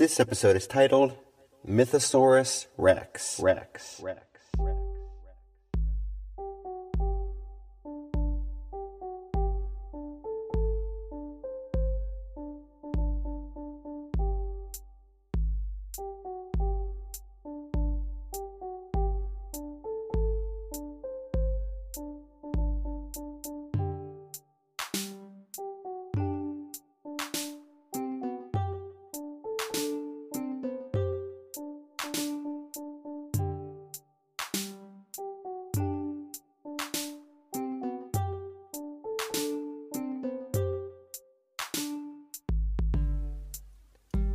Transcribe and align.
This 0.00 0.18
episode 0.18 0.56
is 0.56 0.66
titled 0.66 1.14
Mythosaurus 1.68 2.68
Rex. 2.78 3.38
Rex. 3.38 4.00
Rex. 4.02 4.29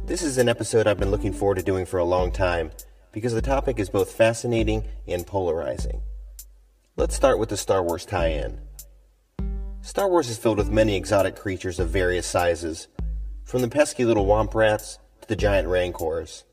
This 0.08 0.22
is 0.22 0.38
an 0.38 0.48
episode 0.48 0.86
I've 0.86 1.00
been 1.00 1.10
looking 1.10 1.34
forward 1.34 1.56
to 1.56 1.64
doing 1.64 1.88
for 1.88 1.98
a 1.98 2.06
long 2.06 2.32
time 2.32 2.70
because 3.12 3.34
the 3.34 3.42
topic 3.42 3.80
is 3.80 3.90
both 3.90 4.12
fascinating 4.12 4.84
and 5.08 5.26
polarizing. 5.26 6.04
Let's 6.96 7.16
start 7.16 7.40
with 7.40 7.50
the 7.50 7.58
Star 7.58 7.82
Wars 7.82 8.06
tie 8.06 8.28
in. 8.28 8.60
Star 9.82 10.08
Wars 10.08 10.30
is 10.30 10.38
filled 10.38 10.60
with 10.60 10.70
many 10.70 10.96
exotic 10.96 11.36
creatures 11.36 11.80
of 11.80 11.90
various 11.90 12.28
sizes, 12.28 12.88
from 13.46 13.64
the 13.64 13.68
pesky 13.68 14.06
little 14.06 14.28
womp 14.28 14.54
rats 14.54 15.00
to 15.22 15.28
the 15.28 15.36
giant 15.36 15.68
rancors. 15.68 16.44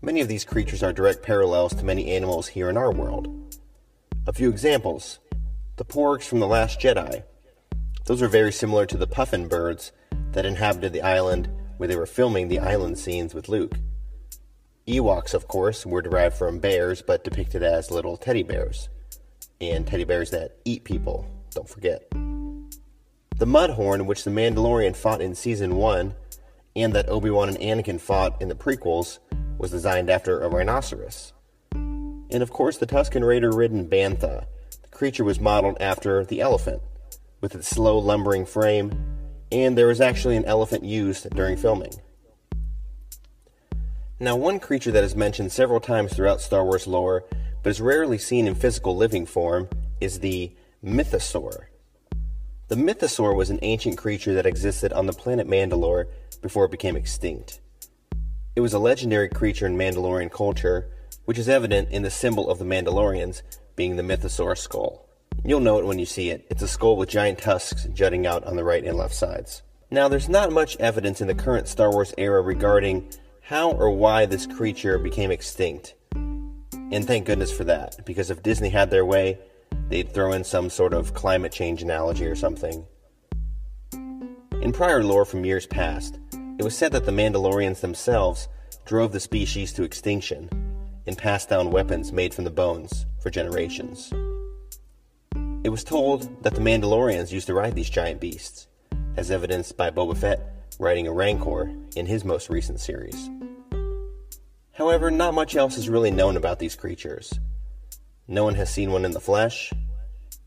Many 0.00 0.20
of 0.20 0.28
these 0.28 0.44
creatures 0.44 0.84
are 0.84 0.92
direct 0.92 1.24
parallels 1.24 1.74
to 1.74 1.84
many 1.84 2.12
animals 2.12 2.46
here 2.46 2.70
in 2.70 2.76
our 2.76 2.92
world. 2.92 3.58
A 4.28 4.32
few 4.32 4.48
examples 4.48 5.18
the 5.78 5.84
porgs 5.84 6.22
from 6.22 6.38
The 6.38 6.46
Last 6.46 6.78
Jedi. 6.78 7.24
Those 8.04 8.22
are 8.22 8.28
very 8.28 8.52
similar 8.52 8.86
to 8.86 8.96
the 8.96 9.08
puffin 9.08 9.48
birds 9.48 9.90
that 10.30 10.46
inhabited 10.46 10.92
the 10.92 11.02
island 11.02 11.50
where 11.78 11.88
they 11.88 11.96
were 11.96 12.06
filming 12.06 12.48
the 12.48 12.58
island 12.58 12.98
scenes 12.98 13.34
with 13.34 13.48
Luke. 13.48 13.78
Ewoks, 14.86 15.32
of 15.32 15.48
course, 15.48 15.86
were 15.86 16.02
derived 16.02 16.36
from 16.36 16.58
bears 16.58 17.02
but 17.02 17.24
depicted 17.24 17.62
as 17.62 17.90
little 17.90 18.16
teddy 18.16 18.42
bears. 18.42 18.88
And 19.60 19.86
teddy 19.86 20.04
bears 20.04 20.30
that 20.30 20.56
eat 20.64 20.84
people, 20.84 21.26
don't 21.50 21.68
forget. 21.68 22.10
The 22.10 23.46
Mudhorn, 23.46 24.06
which 24.06 24.24
the 24.24 24.30
Mandalorian 24.30 24.96
fought 24.96 25.20
in 25.20 25.34
Season 25.34 25.76
1, 25.76 26.14
and 26.74 26.92
that 26.92 27.08
Obi 27.08 27.30
Wan 27.30 27.48
and 27.48 27.58
Anakin 27.58 28.00
fought 28.00 28.40
in 28.42 28.48
the 28.48 28.54
prequels, 28.54 29.18
was 29.58 29.70
designed 29.70 30.10
after 30.10 30.40
a 30.40 30.48
rhinoceros. 30.48 31.32
And 31.72 32.42
of 32.42 32.50
course, 32.50 32.78
the 32.78 32.86
Tusken 32.86 33.26
Raider 33.26 33.50
ridden 33.50 33.88
Bantha. 33.88 34.46
The 34.82 34.88
creature 34.90 35.24
was 35.24 35.40
modeled 35.40 35.76
after 35.80 36.24
the 36.24 36.40
elephant, 36.40 36.82
with 37.40 37.54
its 37.54 37.68
slow, 37.68 37.98
lumbering 37.98 38.44
frame 38.46 39.17
and 39.50 39.76
there 39.76 39.86
was 39.86 40.00
actually 40.00 40.36
an 40.36 40.44
elephant 40.44 40.84
used 40.84 41.28
during 41.30 41.56
filming. 41.56 41.92
Now, 44.20 44.36
one 44.36 44.58
creature 44.58 44.90
that 44.90 45.04
is 45.04 45.14
mentioned 45.14 45.52
several 45.52 45.80
times 45.80 46.12
throughout 46.12 46.40
Star 46.40 46.64
Wars 46.64 46.86
lore, 46.86 47.24
but 47.62 47.70
is 47.70 47.80
rarely 47.80 48.18
seen 48.18 48.46
in 48.46 48.54
physical 48.54 48.96
living 48.96 49.26
form, 49.26 49.68
is 50.00 50.20
the 50.20 50.52
Mythosaur. 50.84 51.66
The 52.68 52.74
Mythosaur 52.74 53.34
was 53.34 53.48
an 53.48 53.60
ancient 53.62 53.96
creature 53.96 54.34
that 54.34 54.46
existed 54.46 54.92
on 54.92 55.06
the 55.06 55.12
planet 55.12 55.46
Mandalore 55.46 56.06
before 56.42 56.66
it 56.66 56.70
became 56.70 56.96
extinct. 56.96 57.60
It 58.54 58.60
was 58.60 58.74
a 58.74 58.78
legendary 58.78 59.28
creature 59.28 59.66
in 59.66 59.76
Mandalorian 59.76 60.30
culture, 60.30 60.90
which 61.24 61.38
is 61.38 61.48
evident 61.48 61.90
in 61.90 62.02
the 62.02 62.10
symbol 62.10 62.50
of 62.50 62.58
the 62.58 62.64
Mandalorians 62.64 63.42
being 63.76 63.96
the 63.96 64.02
Mythosaur 64.02 64.58
skull. 64.58 65.07
You'll 65.44 65.60
know 65.60 65.78
it 65.78 65.86
when 65.86 65.98
you 65.98 66.06
see 66.06 66.30
it. 66.30 66.46
It's 66.50 66.62
a 66.62 66.68
skull 66.68 66.96
with 66.96 67.08
giant 67.08 67.38
tusks 67.38 67.84
jutting 67.94 68.26
out 68.26 68.44
on 68.44 68.56
the 68.56 68.64
right 68.64 68.84
and 68.84 68.96
left 68.96 69.14
sides. 69.14 69.62
Now, 69.90 70.08
there's 70.08 70.28
not 70.28 70.52
much 70.52 70.76
evidence 70.76 71.20
in 71.20 71.28
the 71.28 71.34
current 71.34 71.68
Star 71.68 71.90
Wars 71.90 72.12
era 72.18 72.42
regarding 72.42 73.08
how 73.40 73.70
or 73.70 73.90
why 73.90 74.26
this 74.26 74.46
creature 74.46 74.98
became 74.98 75.30
extinct. 75.30 75.94
And 76.12 77.06
thank 77.06 77.26
goodness 77.26 77.50
for 77.50 77.64
that, 77.64 78.04
because 78.04 78.30
if 78.30 78.42
Disney 78.42 78.68
had 78.68 78.90
their 78.90 79.06
way, 79.06 79.38
they'd 79.88 80.12
throw 80.12 80.32
in 80.32 80.44
some 80.44 80.68
sort 80.68 80.92
of 80.92 81.14
climate 81.14 81.52
change 81.52 81.82
analogy 81.82 82.26
or 82.26 82.36
something. 82.36 82.84
In 83.92 84.72
prior 84.72 85.02
lore 85.02 85.24
from 85.24 85.44
years 85.44 85.66
past, 85.66 86.18
it 86.58 86.64
was 86.64 86.76
said 86.76 86.92
that 86.92 87.06
the 87.06 87.12
Mandalorians 87.12 87.80
themselves 87.80 88.48
drove 88.84 89.12
the 89.12 89.20
species 89.20 89.72
to 89.74 89.84
extinction 89.84 90.50
and 91.06 91.16
passed 91.16 91.48
down 91.48 91.70
weapons 91.70 92.12
made 92.12 92.34
from 92.34 92.44
the 92.44 92.50
bones 92.50 93.06
for 93.22 93.30
generations. 93.30 94.12
It 95.64 95.70
was 95.70 95.82
told 95.82 96.44
that 96.44 96.54
the 96.54 96.60
Mandalorians 96.60 97.32
used 97.32 97.48
to 97.48 97.54
ride 97.54 97.74
these 97.74 97.90
giant 97.90 98.20
beasts, 98.20 98.68
as 99.16 99.30
evidenced 99.30 99.76
by 99.76 99.90
Boba 99.90 100.16
Fett 100.16 100.40
riding 100.78 101.08
a 101.08 101.12
Rancor 101.12 101.70
in 101.96 102.06
his 102.06 102.24
most 102.24 102.48
recent 102.48 102.78
series. 102.78 103.28
However, 104.72 105.10
not 105.10 105.34
much 105.34 105.56
else 105.56 105.76
is 105.76 105.88
really 105.88 106.12
known 106.12 106.36
about 106.36 106.60
these 106.60 106.76
creatures. 106.76 107.34
No 108.28 108.44
one 108.44 108.54
has 108.54 108.70
seen 108.70 108.92
one 108.92 109.04
in 109.04 109.10
the 109.10 109.20
flesh, 109.20 109.72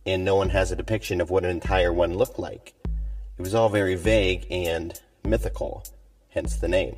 and 0.05 0.23
no 0.23 0.37
one 0.37 0.49
has 0.49 0.71
a 0.71 0.77
depiction 0.77 1.19
of 1.19 1.29
what 1.29 1.43
an 1.43 1.49
entire 1.49 1.91
one 1.91 2.17
looked 2.17 2.39
like. 2.39 2.73
It 3.37 3.41
was 3.41 3.53
all 3.53 3.67
very 3.67 3.95
vague 3.95 4.47
and 4.49 4.97
mythical, 5.25 5.83
hence 6.29 6.55
the 6.55 6.69
name. 6.69 6.95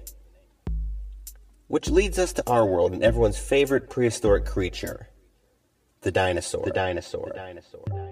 Which 1.68 1.90
leads 1.90 2.20
us 2.20 2.34
to 2.34 2.48
our 2.48 2.66
world 2.66 2.94
and 2.94 3.04
everyone's 3.04 3.40
favorite 3.40 3.90
prehistoric 3.90 4.46
creature, 4.46 5.08
the 6.02 6.12
dinosaur. 6.12 6.66
The 6.66 6.72
dinosaur. 6.72 7.32
The 7.34 7.40
dinosaur. 7.40 8.03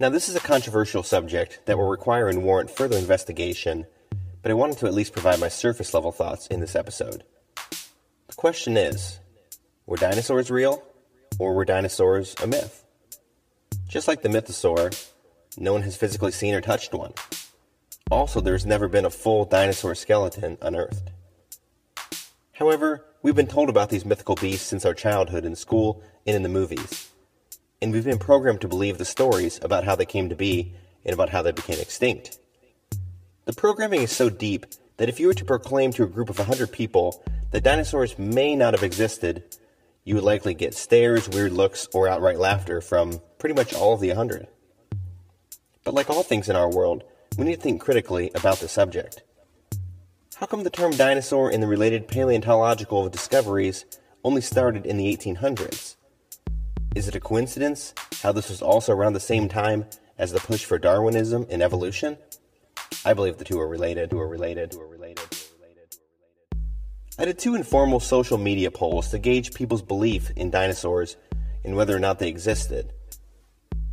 Now, 0.00 0.10
this 0.10 0.28
is 0.28 0.36
a 0.36 0.40
controversial 0.40 1.02
subject 1.02 1.58
that 1.66 1.76
will 1.76 1.88
require 1.88 2.28
and 2.28 2.44
warrant 2.44 2.70
further 2.70 2.96
investigation, 2.96 3.84
but 4.42 4.52
I 4.52 4.54
wanted 4.54 4.78
to 4.78 4.86
at 4.86 4.94
least 4.94 5.12
provide 5.12 5.40
my 5.40 5.48
surface 5.48 5.92
level 5.92 6.12
thoughts 6.12 6.46
in 6.46 6.60
this 6.60 6.76
episode. 6.76 7.24
The 8.28 8.34
question 8.36 8.76
is 8.76 9.18
were 9.86 9.96
dinosaurs 9.96 10.52
real, 10.52 10.84
or 11.40 11.52
were 11.52 11.64
dinosaurs 11.64 12.36
a 12.40 12.46
myth? 12.46 12.84
Just 13.88 14.06
like 14.06 14.22
the 14.22 14.28
mythosaur, 14.28 14.94
no 15.56 15.72
one 15.72 15.82
has 15.82 15.96
physically 15.96 16.30
seen 16.30 16.54
or 16.54 16.60
touched 16.60 16.94
one. 16.94 17.14
Also, 18.08 18.40
there's 18.40 18.64
never 18.64 18.86
been 18.86 19.04
a 19.04 19.10
full 19.10 19.46
dinosaur 19.46 19.96
skeleton 19.96 20.58
unearthed. 20.62 21.10
However, 22.52 23.04
we've 23.22 23.34
been 23.34 23.48
told 23.48 23.68
about 23.68 23.90
these 23.90 24.04
mythical 24.04 24.36
beasts 24.36 24.68
since 24.68 24.86
our 24.86 24.94
childhood 24.94 25.44
in 25.44 25.56
school 25.56 26.04
and 26.24 26.36
in 26.36 26.44
the 26.44 26.48
movies 26.48 27.07
and 27.80 27.92
we've 27.92 28.04
been 28.04 28.18
programmed 28.18 28.60
to 28.62 28.68
believe 28.68 28.98
the 28.98 29.04
stories 29.04 29.58
about 29.62 29.84
how 29.84 29.94
they 29.94 30.06
came 30.06 30.28
to 30.28 30.34
be 30.34 30.74
and 31.04 31.14
about 31.14 31.30
how 31.30 31.42
they 31.42 31.52
became 31.52 31.78
extinct. 31.80 32.38
The 33.44 33.52
programming 33.52 34.02
is 34.02 34.14
so 34.14 34.28
deep 34.28 34.66
that 34.96 35.08
if 35.08 35.20
you 35.20 35.28
were 35.28 35.34
to 35.34 35.44
proclaim 35.44 35.92
to 35.92 36.02
a 36.02 36.08
group 36.08 36.28
of 36.28 36.38
100 36.38 36.72
people 36.72 37.24
that 37.50 37.62
dinosaurs 37.62 38.18
may 38.18 38.56
not 38.56 38.74
have 38.74 38.82
existed, 38.82 39.56
you 40.04 40.14
would 40.16 40.24
likely 40.24 40.54
get 40.54 40.74
stares, 40.74 41.28
weird 41.28 41.52
looks, 41.52 41.86
or 41.94 42.08
outright 42.08 42.38
laughter 42.38 42.80
from 42.80 43.20
pretty 43.38 43.54
much 43.54 43.72
all 43.72 43.94
of 43.94 44.00
the 44.00 44.08
100. 44.08 44.48
But 45.84 45.94
like 45.94 46.10
all 46.10 46.22
things 46.22 46.48
in 46.48 46.56
our 46.56 46.70
world, 46.70 47.04
we 47.38 47.44
need 47.44 47.56
to 47.56 47.60
think 47.60 47.80
critically 47.80 48.30
about 48.34 48.58
the 48.58 48.68
subject. 48.68 49.22
How 50.36 50.46
come 50.46 50.64
the 50.64 50.70
term 50.70 50.92
dinosaur 50.92 51.50
and 51.50 51.62
the 51.62 51.66
related 51.66 52.08
paleontological 52.08 53.08
discoveries 53.08 53.84
only 54.24 54.40
started 54.40 54.84
in 54.84 54.96
the 54.96 55.16
1800s? 55.16 55.96
Is 56.94 57.06
it 57.06 57.14
a 57.14 57.20
coincidence 57.20 57.94
how 58.22 58.32
this 58.32 58.48
was 58.48 58.62
also 58.62 58.92
around 58.92 59.12
the 59.12 59.20
same 59.20 59.48
time 59.48 59.84
as 60.16 60.32
the 60.32 60.40
push 60.40 60.64
for 60.64 60.78
Darwinism 60.78 61.46
and 61.50 61.62
evolution? 61.62 62.16
I 63.04 63.14
believe 63.14 63.36
the 63.36 63.44
two 63.44 63.60
are 63.60 63.68
related, 63.68 64.10
two 64.10 64.18
are 64.18 64.26
related, 64.26 64.72
two 64.72 64.80
are 64.80 64.86
related. 64.86 65.24
I 67.18 67.24
did 67.24 67.38
two 67.38 67.54
informal 67.54 68.00
social 68.00 68.38
media 68.38 68.70
polls 68.70 69.10
to 69.10 69.18
gauge 69.18 69.52
people's 69.52 69.82
belief 69.82 70.30
in 70.36 70.50
dinosaurs 70.50 71.16
and 71.64 71.76
whether 71.76 71.94
or 71.94 71.98
not 71.98 72.20
they 72.20 72.28
existed. 72.28 72.92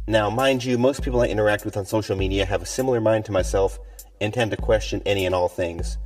Now, 0.08 0.30
mind 0.30 0.64
you, 0.64 0.78
most 0.78 1.02
people 1.02 1.22
I 1.22 1.28
interact 1.28 1.66
with 1.66 1.76
on 1.78 1.86
social 1.86 2.16
media 2.16 2.46
have 2.46 2.62
a 2.62 2.68
similar 2.68 3.02
mind 3.02 3.26
to 3.26 3.32
myself 3.32 3.80
and 4.22 4.34
tend 4.34 4.52
to 4.52 4.58
question 4.58 5.02
any 5.06 5.26
and 5.26 5.34
all 5.34 5.50
things. 5.50 5.98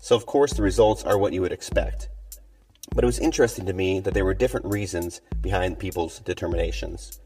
So, 0.00 0.14
of 0.14 0.26
course, 0.26 0.52
the 0.52 0.62
results 0.62 1.04
are 1.04 1.18
what 1.18 1.32
you 1.32 1.40
would 1.42 1.52
expect. 1.52 2.08
But 2.94 3.04
it 3.04 3.06
was 3.06 3.18
interesting 3.18 3.66
to 3.66 3.72
me 3.72 4.00
that 4.00 4.14
there 4.14 4.24
were 4.24 4.34
different 4.34 4.66
reasons 4.66 5.20
behind 5.40 5.78
people's 5.78 6.18
determinations. 6.20 7.20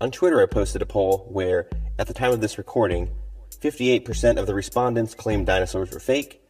On 0.00 0.10
Twitter, 0.10 0.42
I 0.42 0.46
posted 0.46 0.82
a 0.82 0.86
poll 0.86 1.26
where, 1.30 1.68
at 1.98 2.06
the 2.06 2.14
time 2.14 2.32
of 2.32 2.40
this 2.40 2.58
recording, 2.58 3.10
58% 3.50 4.38
of 4.38 4.46
the 4.46 4.54
respondents 4.54 5.14
claimed 5.14 5.46
dinosaurs 5.46 5.90
were 5.90 6.00
fake, 6.00 6.40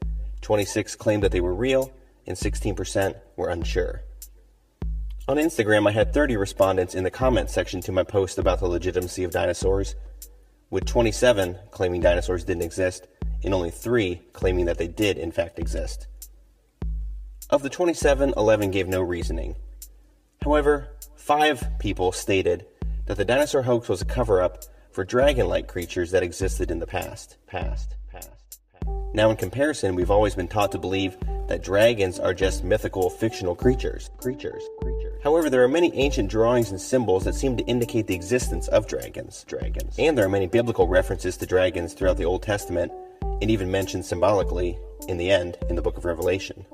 26 0.42 0.96
claimed 0.96 1.22
that 1.22 1.32
they 1.32 1.40
were 1.40 1.54
real, 1.54 1.90
and 2.26 2.36
16% 2.36 3.14
were 3.36 3.48
unsure. 3.48 4.02
On 5.26 5.36
Instagram, 5.36 5.86
I 5.88 5.92
had 5.92 6.12
30 6.12 6.36
respondents 6.36 6.94
in 6.94 7.04
the 7.04 7.10
comment 7.10 7.50
section 7.50 7.80
to 7.82 7.92
my 7.92 8.02
post 8.02 8.38
about 8.38 8.60
the 8.60 8.68
legitimacy 8.68 9.24
of 9.24 9.30
dinosaurs, 9.30 9.94
with 10.70 10.86
27 10.86 11.58
claiming 11.70 12.00
dinosaurs 12.00 12.44
didn't 12.44 12.62
exist, 12.62 13.06
and 13.44 13.54
only 13.54 13.70
3 13.70 14.22
claiming 14.32 14.66
that 14.66 14.78
they 14.78 14.88
did, 14.88 15.18
in 15.18 15.32
fact, 15.32 15.58
exist. 15.58 16.06
Of 17.50 17.62
the 17.62 17.70
27, 17.70 18.34
11 18.36 18.70
gave 18.72 18.88
no 18.88 19.00
reasoning. 19.00 19.56
However, 20.42 20.88
5 21.16 21.78
people 21.78 22.12
stated 22.12 22.66
that 23.06 23.16
the 23.16 23.24
dinosaur 23.24 23.62
hoax 23.62 23.88
was 23.88 24.02
a 24.02 24.04
cover 24.04 24.42
up 24.42 24.64
for 24.90 25.02
dragon 25.02 25.48
like 25.48 25.66
creatures 25.66 26.10
that 26.10 26.22
existed 26.22 26.70
in 26.70 26.78
the 26.78 26.86
past. 26.86 27.38
Past. 27.46 27.96
Past. 28.12 28.60
Now, 29.14 29.30
in 29.30 29.36
comparison, 29.38 29.94
we've 29.94 30.10
always 30.10 30.34
been 30.34 30.46
taught 30.46 30.72
to 30.72 30.78
believe 30.78 31.16
that 31.46 31.62
dragons 31.62 32.20
are 32.20 32.34
just 32.34 32.64
mythical, 32.64 33.08
fictional 33.08 33.54
creatures. 33.54 34.10
Creatures. 34.18 34.62
Creatures. 34.82 35.18
However, 35.24 35.48
there 35.48 35.64
are 35.64 35.68
many 35.68 35.90
ancient 35.94 36.30
drawings 36.30 36.70
and 36.70 36.78
symbols 36.78 37.24
that 37.24 37.34
seem 37.34 37.56
to 37.56 37.64
indicate 37.64 38.06
the 38.08 38.14
existence 38.14 38.68
of 38.68 38.86
dragons. 38.86 39.44
Dragons. 39.48 39.94
And 39.98 40.18
there 40.18 40.26
are 40.26 40.28
many 40.28 40.48
biblical 40.48 40.86
references 40.86 41.38
to 41.38 41.46
dragons 41.46 41.94
throughout 41.94 42.18
the 42.18 42.26
Old 42.26 42.42
Testament, 42.42 42.92
and 43.40 43.50
even 43.50 43.70
mentioned 43.70 44.04
symbolically, 44.04 44.78
in 45.08 45.16
the 45.16 45.30
end, 45.30 45.56
in 45.70 45.76
the 45.76 45.82
book 45.82 45.96
of 45.96 46.04
Revelation. 46.04 46.66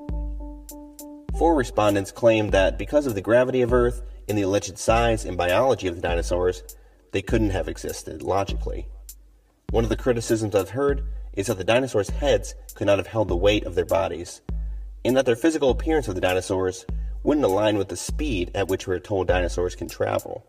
Four 1.37 1.55
respondents 1.55 2.11
claimed 2.11 2.53
that 2.53 2.77
because 2.77 3.05
of 3.05 3.13
the 3.13 3.19
gravity 3.19 3.61
of 3.61 3.73
Earth 3.73 4.01
and 4.29 4.37
the 4.37 4.43
alleged 4.43 4.77
size 4.77 5.25
and 5.25 5.35
biology 5.35 5.85
of 5.87 5.95
the 5.95 6.01
dinosaurs, 6.01 6.63
they 7.11 7.21
couldn't 7.21 7.49
have 7.49 7.67
existed 7.67 8.23
logically. 8.23 8.87
One 9.71 9.83
of 9.83 9.89
the 9.89 9.97
criticisms 9.97 10.55
I've 10.55 10.69
heard 10.69 11.03
is 11.33 11.47
that 11.47 11.57
the 11.57 11.65
dinosaurs' 11.65 12.09
heads 12.09 12.55
could 12.73 12.87
not 12.87 12.99
have 12.99 13.07
held 13.07 13.27
the 13.27 13.35
weight 13.35 13.65
of 13.65 13.75
their 13.75 13.83
bodies, 13.83 14.39
and 15.03 15.17
that 15.17 15.25
their 15.25 15.35
physical 15.35 15.71
appearance 15.71 16.07
of 16.07 16.15
the 16.15 16.21
dinosaurs 16.21 16.85
wouldn't 17.21 17.45
align 17.45 17.77
with 17.77 17.89
the 17.89 17.97
speed 17.97 18.49
at 18.55 18.69
which 18.69 18.87
we 18.87 18.95
are 18.95 18.99
told 18.99 19.27
dinosaurs 19.27 19.75
can 19.75 19.89
travel. 19.89 20.45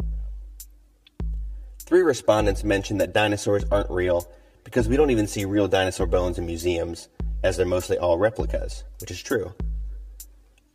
Three 1.81 2.03
respondents 2.03 2.63
mentioned 2.63 3.01
that 3.01 3.13
dinosaurs 3.13 3.65
aren't 3.73 3.91
real 3.91 4.31
because 4.63 4.89
we 4.89 4.97
don't 4.97 5.11
even 5.11 5.27
see 5.27 5.45
real 5.45 5.67
dinosaur 5.67 6.07
bones 6.07 6.39
in 6.39 6.47
museums, 6.47 7.09
as 7.43 7.57
they're 7.57 7.67
mostly 7.67 7.99
all 7.99 8.19
replicas, 8.19 8.85
which 9.01 9.11
is 9.11 9.21
true. 9.21 9.53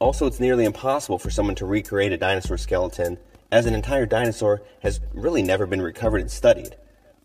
Also, 0.01 0.25
it's 0.25 0.39
nearly 0.39 0.65
impossible 0.65 1.19
for 1.19 1.29
someone 1.29 1.53
to 1.53 1.63
recreate 1.63 2.11
a 2.11 2.17
dinosaur 2.17 2.57
skeleton, 2.57 3.19
as 3.51 3.67
an 3.67 3.75
entire 3.75 4.07
dinosaur 4.07 4.63
has 4.81 4.99
really 5.13 5.43
never 5.43 5.67
been 5.67 5.79
recovered 5.79 6.21
and 6.21 6.31
studied, 6.31 6.75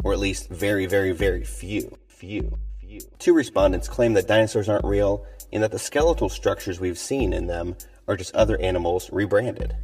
or 0.04 0.12
at 0.12 0.18
least 0.18 0.50
very, 0.50 0.84
very, 0.84 1.12
very 1.12 1.42
few. 1.42 1.96
Few. 2.06 2.58
few. 2.78 3.00
Two 3.18 3.32
respondents 3.32 3.88
claim 3.88 4.12
that 4.12 4.28
dinosaurs 4.28 4.68
aren't 4.68 4.84
real 4.84 5.24
and 5.54 5.62
that 5.62 5.72
the 5.72 5.78
skeletal 5.78 6.28
structures 6.28 6.78
we've 6.78 6.98
seen 6.98 7.32
in 7.32 7.46
them 7.46 7.76
are 8.08 8.16
just 8.16 8.34
other 8.34 8.60
animals 8.60 9.08
rebranded. 9.10 9.74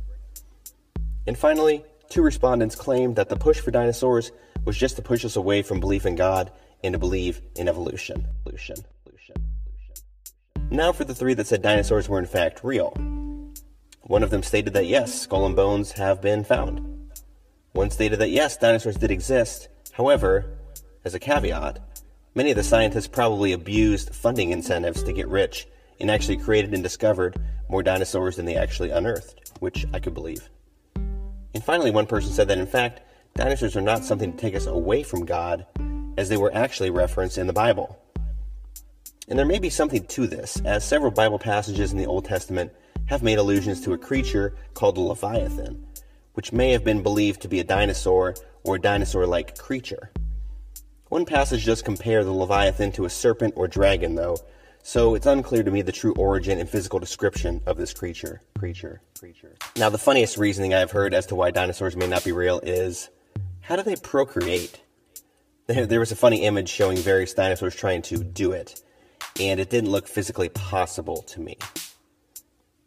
And 1.27 1.39
finally, 1.39 1.87
two 2.11 2.21
respondents 2.21 2.77
claim 2.77 3.15
that 3.15 3.31
the 3.31 3.37
push 3.37 3.59
for 3.59 3.71
dinosaurs 3.71 4.33
was 4.67 4.77
just 4.77 4.97
to 4.97 5.03
push 5.03 5.25
us 5.25 5.37
away 5.37 5.63
from 5.63 5.81
belief 5.81 6.05
in 6.05 6.15
God 6.15 6.53
and 6.85 6.93
to 6.93 6.99
believe 6.99 7.41
in 7.57 7.69
evolution. 7.69 8.27
evolution. 8.45 8.77
Now 10.73 10.91
for 10.91 11.05
the 11.05 11.15
three 11.15 11.35
that 11.35 11.47
said 11.47 11.63
dinosaurs 11.63 12.09
were 12.09 12.19
in 12.19 12.27
fact 12.27 12.65
real. 12.65 12.91
One 14.03 14.25
of 14.25 14.31
them 14.31 14.43
stated 14.43 14.73
that 14.75 14.87
yes, 14.87 15.15
skull 15.15 15.47
and 15.47 15.55
bones 15.55 15.93
have 15.93 16.21
been 16.21 16.43
found. 16.43 17.13
One 17.73 17.91
stated 17.91 18.19
that 18.19 18.31
yes, 18.31 18.57
dinosaurs 18.57 18.97
did 18.97 19.13
exist. 19.13 19.69
However, 19.93 20.59
as 21.05 21.15
a 21.15 21.21
caveat, 21.21 21.79
Many 22.35 22.51
of 22.51 22.57
the 22.57 22.63
scientists 22.63 23.09
probably 23.09 23.53
abused 23.53 24.15
funding 24.15 24.53
incentives 24.53 25.03
to 25.03 25.13
get 25.13 25.29
rich 25.29 25.69
and 26.01 26.11
actually 26.11 26.39
created 26.39 26.73
and 26.73 26.83
discovered 26.83 27.37
more 27.69 27.83
dinosaurs 27.83 28.37
than 28.37 28.47
they 28.47 28.57
actually 28.57 28.89
unearthed, 28.89 29.53
which 29.61 29.85
I 29.93 29.99
could 29.99 30.15
believe. 30.15 30.49
And 30.97 31.63
finally, 31.63 31.91
one 31.91 32.07
person 32.07 32.33
said 32.33 32.49
that 32.49 32.57
in 32.57 32.67
fact, 32.67 33.03
dinosaurs 33.35 33.77
are 33.77 33.83
not 33.83 34.03
something 34.03 34.33
to 34.33 34.39
take 34.39 34.55
us 34.55 34.65
away 34.65 35.03
from 35.03 35.27
God, 35.27 35.67
as 36.17 36.31
they 36.31 36.39
were 36.39 36.55
actually 36.55 36.89
referenced 36.89 37.37
in 37.37 37.47
the 37.47 37.53
Bible. 37.53 37.99
And 39.29 39.39
there 39.39 39.47
may 39.47 39.59
be 39.59 39.71
something 39.71 40.05
to 40.07 40.27
this, 40.27 40.61
as 40.65 40.85
several 40.85 41.13
Bible 41.13 41.39
passages 41.39 41.93
in 41.93 41.99
the 41.99 42.07
Old 42.07 42.25
Testament 42.25 42.73
have 43.07 43.23
made 43.23 43.39
allusions 43.39 43.81
to 43.83 43.93
a 43.93 43.99
creature 43.99 44.55
called 44.75 44.97
the 44.97 45.01
Leviathan, 45.01 45.87
which 46.35 46.53
may 46.53 46.73
have 46.73 46.83
been 46.83 47.03
believed 47.03 47.43
to 47.43 47.49
be 47.49 47.61
a 47.61 47.65
dinosaur 47.65 48.35
or 48.65 48.77
a 48.77 48.81
dinosaur 48.81 49.27
like 49.27 49.57
creature. 49.57 50.11
One 51.09 51.25
passage 51.25 51.67
does 51.67 51.83
compare 51.83 52.25
the 52.25 52.33
Leviathan 52.33 52.91
to 52.93 53.05
a 53.05 53.11
serpent 53.11 53.55
or 53.57 53.69
dragon, 53.69 54.15
though, 54.15 54.39
so 54.83 55.15
it's 55.15 55.27
unclear 55.27 55.63
to 55.63 55.71
me 55.71 55.83
the 55.83 55.93
true 55.93 56.15
origin 56.15 56.59
and 56.59 56.69
physical 56.69 56.99
description 56.99 57.61
of 57.67 57.77
this 57.77 57.93
creature. 57.93 58.43
Creature. 58.59 59.03
Creature. 59.19 59.57
Now, 59.77 59.89
the 59.89 59.99
funniest 59.99 60.37
reasoning 60.37 60.75
I've 60.75 60.91
heard 60.91 61.15
as 61.15 61.27
to 61.27 61.37
why 61.37 61.53
dinosaurs 61.53 61.97
may 61.97 62.09
not 62.09 62.25
be 62.25 62.33
real 62.33 62.59
is 62.61 63.09
how 63.61 63.77
do 63.77 63.83
they 63.83 63.97
procreate? 63.97 64.81
There 65.67 66.01
was 66.01 66.11
a 66.11 66.17
funny 66.17 66.43
image 66.43 66.69
showing 66.69 66.99
various 66.99 67.33
dinosaurs 67.35 67.77
trying 67.77 68.03
to 68.03 68.23
do 68.23 68.51
it, 68.51 68.83
and 69.49 69.59
it 69.59 69.71
didn't 69.71 69.91
look 69.91 70.07
physically 70.07 70.49
possible 70.49 71.23
to 71.23 71.41
me. 71.41 71.57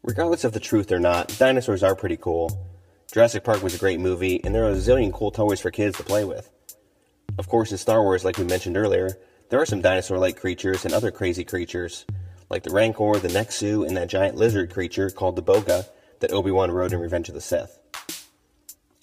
Regardless 0.03 0.43
of 0.43 0.53
the 0.53 0.59
truth 0.59 0.91
or 0.91 0.99
not, 0.99 1.35
dinosaurs 1.37 1.83
are 1.83 1.95
pretty 1.95 2.17
cool. 2.17 2.69
Jurassic 3.11 3.43
Park 3.43 3.61
was 3.61 3.75
a 3.75 3.79
great 3.79 3.99
movie, 3.99 4.43
and 4.43 4.53
there 4.53 4.63
are 4.63 4.71
a 4.71 4.75
zillion 4.75 5.11
cool 5.11 5.31
toys 5.31 5.59
for 5.59 5.71
kids 5.71 5.97
to 5.97 6.03
play 6.03 6.23
with. 6.23 6.49
Of 7.37 7.49
course, 7.49 7.71
in 7.71 7.77
Star 7.77 8.01
Wars, 8.01 8.23
like 8.23 8.37
we 8.37 8.43
mentioned 8.43 8.77
earlier, 8.77 9.17
there 9.49 9.59
are 9.59 9.65
some 9.65 9.81
dinosaur 9.81 10.17
like 10.17 10.39
creatures 10.39 10.85
and 10.85 10.93
other 10.93 11.11
crazy 11.11 11.43
creatures, 11.43 12.05
like 12.49 12.63
the 12.63 12.71
Rancor, 12.71 13.19
the 13.19 13.27
Nexu, 13.27 13.85
and 13.87 13.97
that 13.97 14.09
giant 14.09 14.35
lizard 14.35 14.71
creature 14.71 15.09
called 15.09 15.35
the 15.35 15.43
Boga 15.43 15.87
that 16.19 16.31
Obi 16.31 16.51
Wan 16.51 16.71
rode 16.71 16.93
in 16.93 16.99
Revenge 16.99 17.29
of 17.29 17.35
the 17.35 17.41
Sith. 17.41 17.79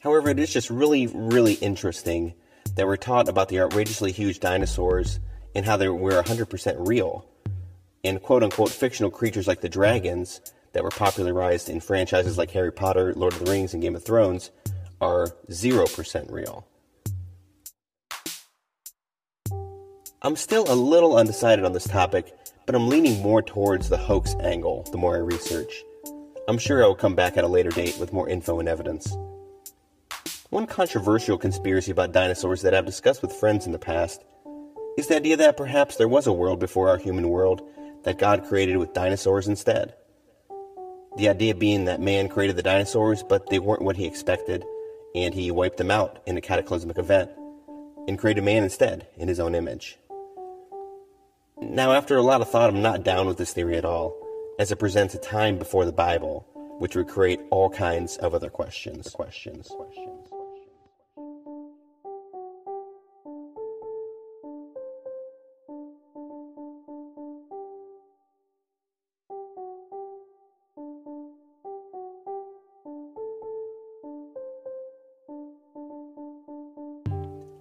However, 0.01 0.31
it 0.31 0.39
is 0.39 0.53
just 0.53 0.71
really, 0.71 1.07
really 1.07 1.55
interesting 1.55 2.35
that 2.75 2.87
we're 2.87 2.97
taught 2.97 3.29
about 3.29 3.49
the 3.49 3.61
outrageously 3.61 4.13
huge 4.13 4.41
dinosaurs 4.41 5.21
and 5.55 5.67
how 5.67 5.77
they 5.77 5.89
were 5.89 6.23
100% 6.23 6.89
real, 6.89 7.27
and 8.05 8.21
quote 8.23 8.43
unquote 8.43 8.71
fictional 8.71 9.11
creatures 9.11 9.47
like 9.47 9.61
the 9.61 9.69
dragons 9.69 10.41
that 10.73 10.83
were 10.83 10.91
popularized 10.91 11.69
in 11.69 11.81
franchises 11.81 12.39
like 12.39 12.51
Harry 12.51 12.73
Potter, 12.73 13.13
Lord 13.15 13.35
of 13.35 13.45
the 13.45 13.51
Rings, 13.51 13.75
and 13.75 13.83
Game 13.83 13.95
of 13.95 14.05
Thrones 14.05 14.51
are 15.01 15.29
0% 15.51 16.33
real. 16.33 16.67
I'm 20.23 20.37
still 20.37 20.65
a 20.69 20.75
little 20.75 21.17
undecided 21.17 21.65
on 21.65 21.73
this 21.73 21.89
topic, 21.89 22.33
but 22.65 22.75
I'm 22.75 22.89
leaning 22.89 23.21
more 23.23 23.43
towards 23.43 23.89
the 23.89 23.97
hoax 23.97 24.35
angle 24.41 24.87
the 24.91 24.99
more 24.99 25.17
I 25.17 25.19
research. 25.19 25.83
I'm 26.49 26.59
sure 26.59 26.83
I 26.83 26.87
will 26.87 26.95
come 26.95 27.15
back 27.15 27.37
at 27.37 27.45
a 27.45 27.49
later 27.49 27.71
date 27.71 27.99
with 27.99 28.13
more 28.13 28.29
info 28.29 28.61
and 28.61 28.69
evidence. 28.69 29.17
One 30.51 30.67
controversial 30.67 31.39
conspiracy 31.39 31.91
about 31.91 32.13
dinosaurs 32.13 32.63
that 32.63 32.75
I've 32.75 32.87
discussed 32.87 33.23
with 33.23 33.33
friends 33.33 33.67
in 33.67 33.73
the 33.73 33.79
past 33.79 34.23
is 34.97 35.07
the 35.07 35.17
idea 35.17 35.37
that 35.39 35.57
perhaps 35.57 35.97
there 35.97 36.09
was 36.09 36.27
a 36.27 36.33
world 36.33 36.61
before 36.61 36.89
our 36.89 36.99
human 36.99 37.29
world 37.29 37.63
that 38.05 38.19
God 38.19 38.47
created 38.47 38.77
with 38.77 38.93
dinosaurs 38.93 39.49
instead. 39.49 39.95
The 41.17 41.29
idea 41.29 41.55
being 41.55 41.85
that 41.85 42.01
man 42.01 42.29
created 42.29 42.57
the 42.57 42.63
dinosaurs, 42.63 43.23
but 43.23 43.51
they 43.51 43.59
weren't 43.59 43.83
what 43.83 43.97
he 43.97 44.07
expected, 44.07 44.65
and 45.15 45.35
he 45.35 45.51
wiped 45.51 45.77
them 45.77 45.91
out 45.91 46.21
in 46.27 46.37
a 46.37 46.41
cataclysmic 46.41 46.99
event, 46.99 47.31
and 48.09 48.19
created 48.19 48.45
man 48.45 48.63
instead 48.63 49.09
in 49.17 49.29
his 49.29 49.39
own 49.39 49.55
image. 49.55 49.99
Now, 51.61 51.93
after 51.93 52.17
a 52.17 52.23
lot 52.23 52.41
of 52.41 52.51
thought, 52.51 52.71
I'm 52.71 52.83
not 52.83 53.05
down 53.05 53.27
with 53.27 53.39
this 53.39 53.53
theory 53.53 53.77
at 53.77 53.85
all, 53.85 54.17
as 54.59 54.73
it 54.73 54.79
presents 54.79 55.15
a 55.15 55.19
time 55.19 55.59
before 55.59 55.85
the 55.85 55.93
Bible, 55.93 56.47
which 56.79 56.97
would 56.97 57.09
create 57.09 57.41
all 57.51 57.71
kinds 57.71 58.17
of 58.17 58.35
other 58.35 58.51
questions. 58.51 59.11
Questions. 59.11 59.69
Questions. 59.69 60.22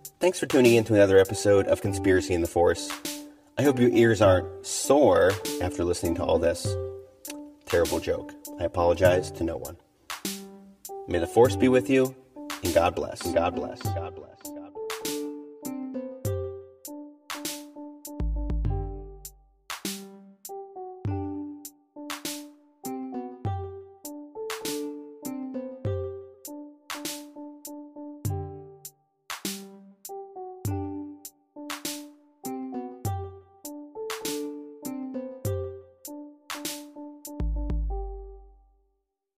Thanks 0.04 0.40
for 0.40 0.46
tuning 0.46 0.76
in 0.76 0.84
to 0.86 0.96
another 0.96 1.18
episode 1.18 1.68
of 1.68 1.82
Conspiracy 1.82 2.34
in 2.34 2.42
the 2.42 2.48
Force. 2.48 2.90
I 3.58 3.64
hope 3.64 3.80
your 3.80 3.90
ears 3.92 4.22
aren't 4.22 4.66
sore 4.66 5.32
after 5.62 5.84
listening 5.84 6.16
to 6.16 6.24
all 6.24 6.40
this. 6.40 6.76
Terrible 7.66 8.00
joke. 8.00 8.34
I 8.60 8.64
apologize 8.64 9.32
to 9.34 9.44
no 9.44 9.58
one. 9.58 9.78
May 11.08 11.20
the 11.20 11.28
Force 11.28 11.56
be 11.56 11.68
with 11.68 11.90
you, 11.90 12.16
and 12.64 12.74
God 12.74 12.96
bless. 12.96 13.26
And 13.26 13.36
God 13.36 13.56
bless. 13.56 13.82
God 13.82 13.94
bless. 13.94 14.11